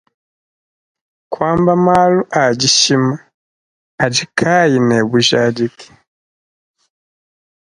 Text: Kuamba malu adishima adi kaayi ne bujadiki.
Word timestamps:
Kuamba 1.31 1.73
malu 1.85 2.21
adishima 2.43 3.15
adi 4.03 4.23
kaayi 4.37 4.79
ne 4.87 4.97
bujadiki. 5.09 5.89